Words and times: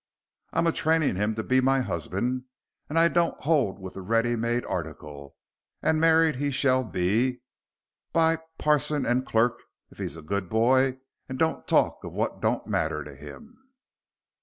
I'm 0.51 0.65
a 0.65 0.71
training 0.71 1.15
him 1.17 1.35
to 1.35 1.43
be 1.43 1.61
my 1.61 1.81
husband, 1.81 2.45
as 2.89 2.97
I 2.97 3.07
don't 3.07 3.39
hold 3.41 3.77
with 3.79 3.93
the 3.93 4.01
ready 4.01 4.35
made 4.35 4.65
article, 4.65 5.35
and 5.83 6.01
married 6.01 6.37
he 6.37 6.49
shall 6.49 6.83
be, 6.83 7.43
by 8.11 8.39
parsing 8.57 9.05
and 9.05 9.23
clark 9.27 9.59
if 9.91 9.99
he's 9.99 10.15
a 10.17 10.23
good 10.23 10.49
boy 10.49 10.97
and 11.29 11.37
don't 11.37 11.67
talk 11.67 12.03
of 12.03 12.13
what 12.13 12.41
don't 12.41 12.65
matter 12.65 13.03
to 13.03 13.13
him." 13.13 13.59